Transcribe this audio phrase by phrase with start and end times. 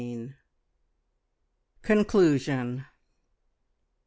[1.83, 2.85] CONCLUSION.